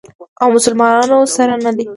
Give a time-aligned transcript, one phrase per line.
[0.41, 1.71] او مسلمانانو سره نه.